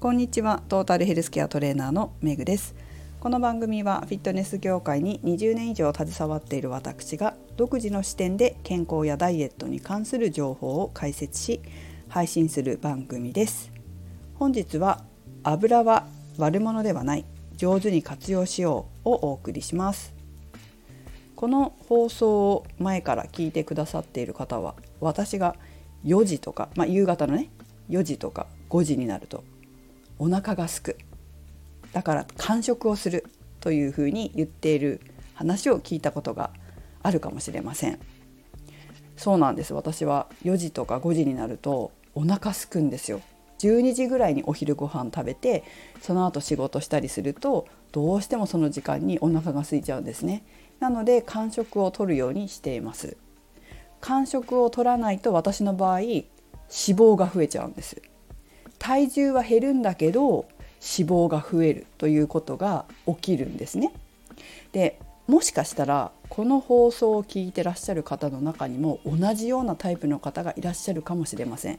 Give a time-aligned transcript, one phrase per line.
[0.00, 0.62] こんにちは。
[0.70, 2.74] トータルヘルスケアトレーナーのめぐです。
[3.20, 11.60] この番組はフィットネス業界に20年以上携わっている私が独自の視点で健康やダイエットに関する情報を解説し
[12.08, 13.70] 配信する番組です。
[14.36, 15.04] 本日は
[15.42, 16.06] 油は
[16.38, 17.26] 悪者ではない
[17.58, 20.14] 上手に活用しようをお送りします。
[21.36, 25.56] この放送を前から聞いてくださっている方は私が
[26.06, 27.50] 4時とか、まあ、夕方のね
[27.90, 29.44] 4時とか5時になると
[30.20, 30.98] お腹がすく。
[31.94, 33.24] だから間食をする
[33.58, 35.00] というふうに言っている
[35.34, 36.50] 話を聞いたことが
[37.02, 37.98] あるかもしれません。
[39.16, 39.72] そうなんです。
[39.72, 43.22] 私は4時とか5時になるとお腹すくんですよ。
[43.60, 45.64] 12時ぐらいにお昼ご飯食べて
[46.02, 50.44] その後仕事したりするとどうしてもその時間にお腹が空いちゃうんですね。
[50.80, 53.16] なので間食を取るようにしています。
[54.02, 56.24] 間食を取らないと私の場合脂
[56.68, 58.02] 肪が増えちゃうんです。
[58.90, 60.48] 体重は減るんだけど
[60.80, 63.92] 脂肪が増えるということが起きるんですね。
[64.72, 71.78] でもしかしたらこの放送を聞いてらっしゃる方の中にも同じようなタイプの方がいらっしゃるかもしれません。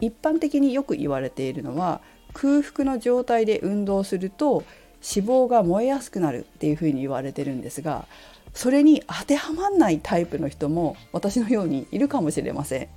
[0.00, 2.00] 一般的によく言われているのは
[2.32, 4.64] 空腹の状態で運動すると
[5.16, 8.06] 脂肪が燃えやすくなるっていうふうに言われてるんですが
[8.54, 12.88] それに当てはまんないタイプの人も私のようにいるかもしれません。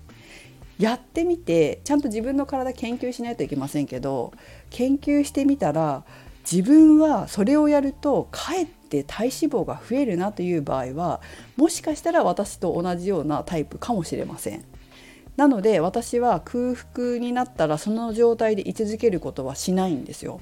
[0.81, 4.33] やってみてちゃんと自分の体研究しないといけませんけど
[4.71, 6.03] 研究してみたら
[6.49, 11.21] 自分はそれをやるとかえって体脂肪が増えるなという場合は
[11.55, 14.65] もしかしたら私と同じようなタイプかもしれません。
[15.37, 20.41] なので私は空腹になったらその状態で居続けることはしないんですよ。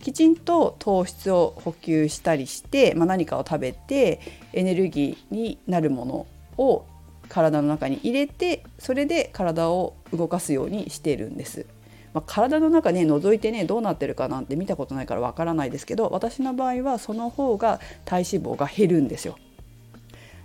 [0.00, 4.20] きちんと糖質を補給したりして、まあ、何かを食べて
[4.52, 6.26] エネルギーになるもの
[6.58, 6.84] を
[7.32, 11.64] 体の中に入れてそれで体を動かすようにしているんです。
[12.12, 19.38] まあ、体の中ね覗いてねどうなってるかなんて見たことないからわからないですけど私の場合はその方が体脂肪が減るんですよ。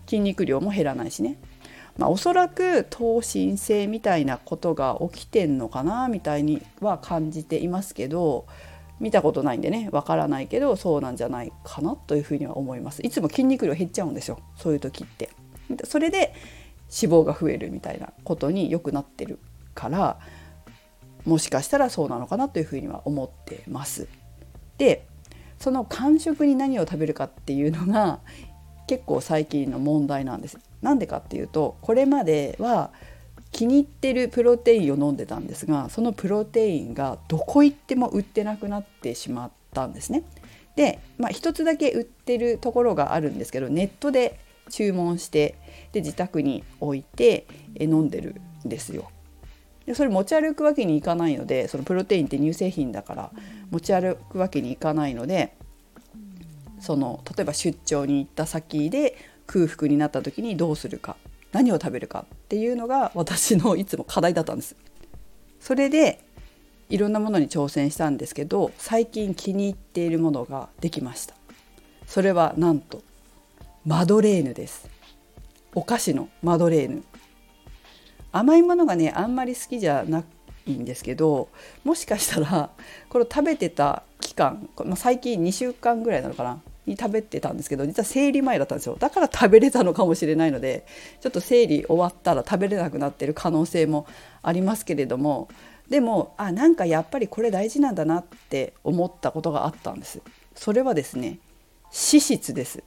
[0.06, 1.38] 筋肉量も減らないしね。
[1.98, 8.46] まあ、おそらく糖心性みたいなことが起きてんのかなみたいには感じていますけど
[9.02, 15.32] 見たことないんでねわからないけどそうなんじゃないかなというふうには思いますいつも筋肉量減っちゃうんですよそういう時って
[15.84, 16.34] それで
[16.90, 19.40] 脂肪が増えるみたいなことによくなってる
[19.74, 20.20] から
[21.26, 24.08] もしかしたらそうなのかなというふうには思ってます。
[24.78, 25.06] で
[25.60, 28.20] その間食に何を食べるかっていうのが
[28.88, 30.58] 結構最近の問題なんです。
[30.82, 32.92] なんでかっていうとこれまでは
[33.52, 40.24] 気に入ってるプロテインを飲んでたんですがそのプロテインがどこ行っても売ってなくなってしまったんですね。
[40.76, 45.56] で、まあ、一つだけ売ってるところがあるんですけどネットで注文して
[45.92, 47.48] で自宅に置いて
[47.80, 49.10] 飲んでるんですよ。
[49.86, 53.32] でそれ持ち歩くわけにいかないのでそのプロテインって乳製品だから
[53.72, 55.56] 持ち歩くわけにいかないので
[56.82, 61.16] その例えば出張に行った先で空腹になった時にどうするか
[61.54, 64.76] 何を食べるかっていうのが私のいつも課題だったんです。
[65.60, 66.20] それで
[66.90, 71.36] いろんなものに挑戦したんですけど最近気に入っているものができました。
[72.06, 73.02] それはなんと
[73.88, 74.90] マドレーヌです。
[75.74, 77.04] お菓子のマドレーヌ。
[78.34, 80.26] 甘いものがねあんまり好きじゃな
[80.68, 81.48] いんですけど
[81.86, 82.70] もしかしたら
[83.08, 88.98] これ食べてた期間、最近2週間ぐらいなのかなに食べてたんですけど実は生理前だったんですよ。
[89.00, 90.86] だから食べれたのかもしれないので
[91.22, 94.06] ちょっと生理終わったら食べれなくなってる可能性も
[94.44, 95.48] ありますけれども
[95.90, 100.20] でもあなんかやっぱりこれ大事なんだなって思ったことがあったんです。
[100.56, 101.40] それはですね
[101.86, 102.84] 脂質です。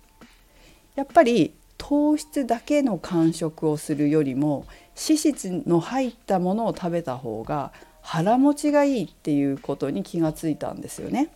[1.00, 7.72] やっぱり糖質だけの間食をするよりも脂質の入ったものを食べた方が
[8.02, 11.30] 腹持ちがいいっていうことに気がついたんですよね。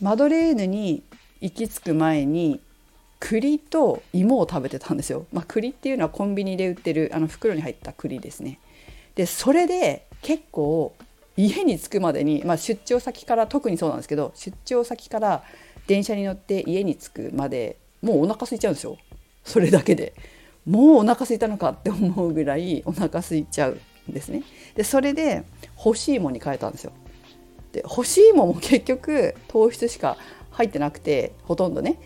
[0.00, 1.02] マドレーヌに
[1.42, 2.58] 行き着く前に
[3.20, 5.26] 栗と芋を食べてたんですよ。
[5.30, 8.60] まあ、栗っていうのはコンビニで売ってるあの袋に入った栗ですね。
[9.14, 10.94] でそれで結構
[11.36, 15.44] 家に着くまでに、まあ、出張先から特にそうなんですけど出張先から
[15.86, 18.98] 電車に乗って家に着くまでもうお腹空いちゃうんですよ。
[19.44, 20.12] それだけで。
[20.66, 24.44] もうお腹空いたのかって思うぐらいお腹空いちゃうんですね。
[24.74, 25.44] でそれで
[25.74, 26.92] 干し芋に変えたんですよ。
[27.72, 30.16] で干し芋も結局糖質しか
[30.50, 31.98] 入ってなくてほとんどね。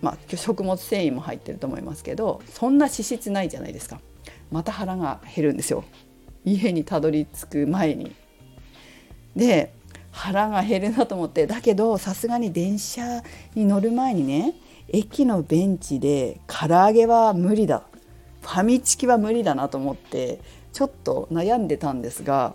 [0.00, 4.00] まあ食物繊維も入ってると思いますけどそんな脂質ないじゃないですか。
[4.50, 5.84] また腹が減るんですよ。
[6.44, 8.12] 家にたどり着く前に。
[9.36, 9.72] で
[10.10, 11.46] 腹が減るなと思って。
[11.46, 13.22] だけどさすがに電車
[13.54, 14.54] に乗る前にね
[14.92, 17.82] 駅のベンチで唐揚げは無理だ
[18.42, 20.40] ファミチキは無理だなと思って
[20.72, 22.54] ちょっと悩んでたんですが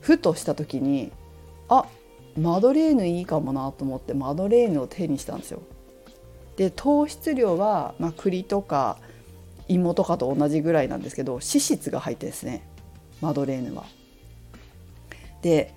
[0.00, 1.12] ふとした時に
[1.68, 1.86] あ
[2.38, 5.62] マドレーヌいいかもなと思ってマドレーヌを手にしたんですよ。
[6.56, 8.98] で糖質量は、まあ、栗とか
[9.68, 12.66] 芋とかと同じぐらいなんですけど脂質が入ってですね
[13.20, 13.84] マドレーヌは。
[15.42, 15.74] で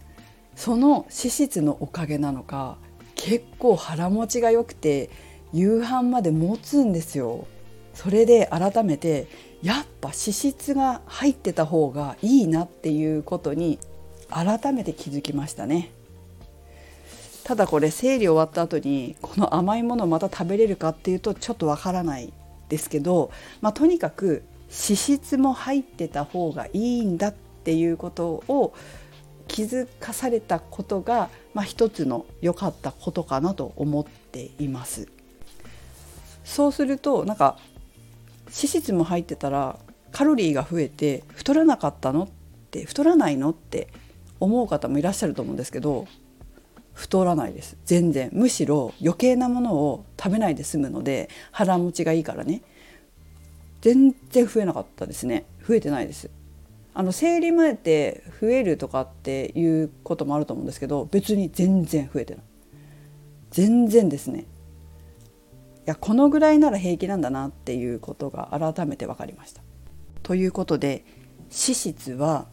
[0.56, 2.78] その脂質のおかげなのか
[3.16, 5.10] 結構腹持ちが良くて
[5.54, 7.48] 夕飯まで持つんですよ。
[7.94, 9.28] それで改めて
[9.62, 13.80] やっぱ脂質が入ってた方がいいなっていうことに
[14.30, 15.92] 改めて気づきましたね。
[17.44, 22.32] ただこれ生理終わった後にこの甘いものをまた食べれるかっていうとちょっとわからない
[22.70, 23.32] ですけど、
[23.62, 28.74] まあ、とにかく脂質も入ってた方がいいんだっていうことを
[29.48, 35.08] 気づかされたことが、まあ、一つの良かったことかなと思っています。
[36.50, 37.58] そうするとなんか
[38.48, 39.78] 脂質も入ってたら
[40.12, 42.30] カロリーが増えて太らなかったのっ
[42.72, 43.88] て太らないのって
[44.40, 46.08] 思う方もいらっしゃると思うんですけど
[46.96, 47.78] 太らないです。
[47.86, 48.30] 全然。
[48.34, 52.64] むしろ余計なものを食べないで済むので腹持ちがいいからね。
[53.82, 55.46] 全然増えなかったですね。
[55.66, 56.32] 増えてないです。
[56.96, 62.44] あの生理前って増えるとかっていうこともあると思うんですけど別に全然増えてない。
[63.52, 64.46] 全然ですね。
[65.90, 69.62] やこのぐらいなら平気なんだなっていうことが改めて分かりました。
[70.22, 71.04] ということで
[71.46, 72.46] 脂質は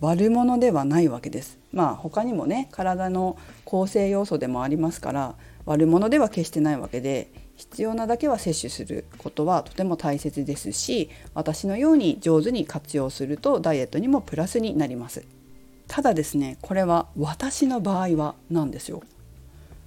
[0.00, 1.58] 悪者ではないわけです。
[1.72, 5.34] まあ他にもね体の構成要素でもありますから
[5.64, 15.24] 悪者では決してないわけで必要なだけは摂取することはとても大切ですし私のように上手に活用するとダイエットにもプラスになります。
[15.88, 19.02] ただですねこれは私の場合はなんですよ。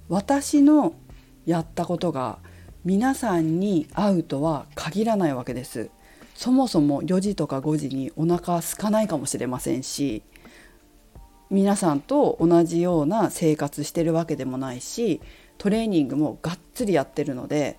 [0.08, 0.94] 私の
[1.44, 2.38] やったことが
[2.86, 5.90] 皆さんに合うとは限らないわけです
[6.36, 10.22] そもそも4時とか5時にお腹空かないかもしれませんし
[11.50, 15.20] 皆さんと同じような生活してるわけでもないし
[15.58, 17.76] トレーニングもがっつりやってるので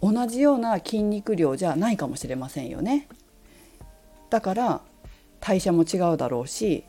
[0.00, 3.08] 同じような筋肉量じゃないかもしれませんよね。
[4.30, 4.80] だから
[5.40, 6.84] 代謝も違うだろうし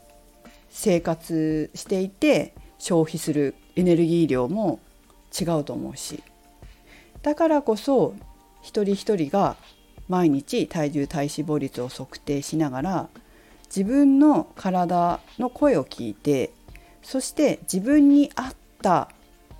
[0.69, 4.79] 生活していて消費するエネルギー量も
[5.39, 6.21] 違うと思うし
[7.23, 8.13] だからこそ
[8.61, 9.55] 一人一人が
[10.07, 13.09] 毎日体重体脂肪率を測定しながら
[13.65, 16.51] 自分の体の声を聞いて
[17.01, 19.09] そして自分に合った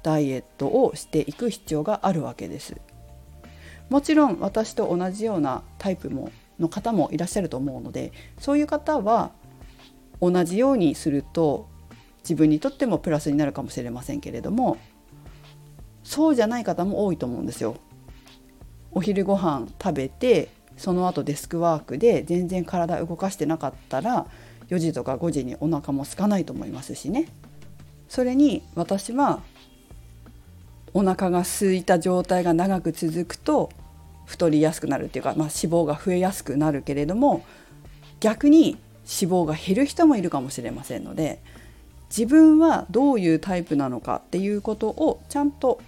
[0.04, 2.75] ダイエットをしていく必要があるわけです。
[3.89, 9.31] もちろん私と同じようなタイプもの方もいらっしゃると思うのでそういう方は
[10.21, 11.68] 同じようにすると
[12.24, 14.77] 自分にとってもプラスになるかもしれませんけれども
[16.04, 17.78] そうじゃない方も多いと思うんですよ。
[18.92, 24.28] お昼ご飯食べてその後デスクワークで全然体動かしてなかったら
[24.70, 27.28] 4時とか5時にお腹も空かないと思いますしね
[28.08, 29.42] それに私は
[30.94, 33.72] お腹が空いた状態が長く続くと
[34.26, 37.46] 太りやすくなるっていうか、まあ、脂肪が増えやすくなるけれども
[38.20, 41.40] 逆に脂肪が減る人もいるかもしれませんので
[42.10, 45.82] 自分はどういうタイプなのかっていうことをちゃんと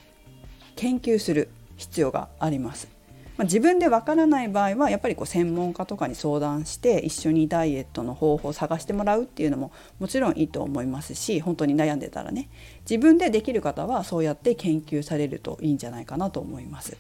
[0.76, 2.96] 研究する必要があります。
[3.38, 12.50] まあ、自分でわからない場合はやっぱりこう専門家とかに相談して一緒にダイエットの方法を探してもらうっていうのももちろんいいと思いますし本当に悩んでたらね
[12.90, 16.98] 自分でできる方はそうやって研究されるといいんじゃないかなと思います。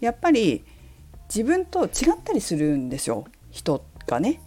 [0.00, 0.64] やっぱり
[1.28, 1.90] 自分と違っ
[2.22, 4.40] たりするんですよ人がね。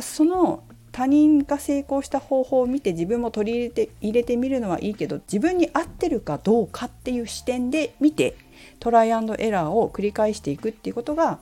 [0.00, 0.62] その
[0.94, 8.36] 他人が成功した方法を見て自分も取り入れて入れてみるのはいいけど自分に合ってるかどうかっていう視点で見て
[8.78, 11.40] トライアンドエラーを繰り返していくっていうことが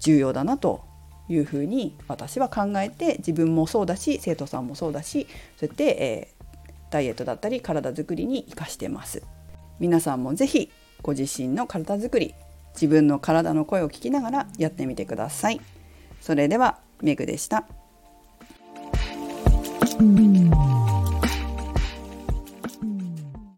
[0.00, 0.84] 重要だなと
[1.30, 5.26] いうふうに私は考えて自分もそうだし生徒さんもそうだし
[5.56, 9.22] そうやって、えー、ダイエットだったり体づくりに生かしてます
[9.78, 12.34] 皆さんも是非ご自身の体づくり
[12.74, 15.60] 自分の体の声を聞きながらやってみてください
[16.20, 17.79] それではメグでした。
[20.00, 20.79] うん